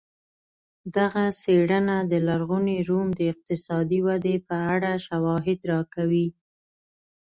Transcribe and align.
دغه 0.95 1.23
څېړنه 1.41 1.97
د 2.11 2.13
لرغوني 2.27 2.79
روم 2.89 3.07
د 3.15 3.19
اقتصادي 3.31 3.99
ودې 4.07 4.35
په 4.47 4.55
اړه 4.73 4.91
شواهد 5.07 5.59
راکوي 5.71 6.27